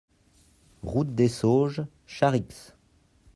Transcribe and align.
Route 0.81 1.13
des 1.13 1.27
Sauges, 1.27 1.85
Charix 2.07 2.73